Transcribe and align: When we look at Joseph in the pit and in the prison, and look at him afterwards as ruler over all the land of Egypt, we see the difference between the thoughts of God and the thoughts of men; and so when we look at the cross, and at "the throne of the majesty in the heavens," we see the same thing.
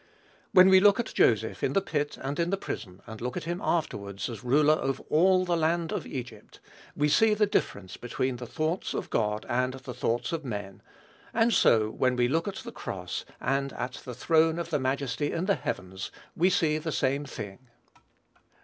When 0.51 0.69
we 0.69 0.79
look 0.79 0.99
at 0.99 1.13
Joseph 1.13 1.63
in 1.63 1.73
the 1.73 1.79
pit 1.79 2.17
and 2.19 2.39
in 2.39 2.49
the 2.49 2.57
prison, 2.57 3.03
and 3.05 3.21
look 3.21 3.37
at 3.37 3.43
him 3.43 3.61
afterwards 3.63 4.29
as 4.31 4.43
ruler 4.43 4.73
over 4.73 5.03
all 5.09 5.45
the 5.45 5.55
land 5.55 5.91
of 5.91 6.07
Egypt, 6.07 6.59
we 6.95 7.07
see 7.07 7.35
the 7.35 7.45
difference 7.45 7.97
between 7.97 8.37
the 8.37 8.47
thoughts 8.47 8.95
of 8.95 9.11
God 9.11 9.45
and 9.47 9.75
the 9.75 9.93
thoughts 9.93 10.31
of 10.31 10.43
men; 10.43 10.81
and 11.35 11.53
so 11.53 11.91
when 11.91 12.15
we 12.15 12.27
look 12.27 12.47
at 12.47 12.55
the 12.55 12.71
cross, 12.71 13.25
and 13.39 13.73
at 13.73 14.01
"the 14.03 14.15
throne 14.15 14.57
of 14.57 14.71
the 14.71 14.79
majesty 14.79 15.31
in 15.31 15.45
the 15.45 15.53
heavens," 15.53 16.09
we 16.35 16.49
see 16.49 16.79
the 16.79 16.91
same 16.91 17.23
thing. 17.23 17.67